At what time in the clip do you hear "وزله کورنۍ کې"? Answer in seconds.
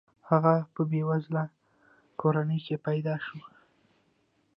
1.09-2.77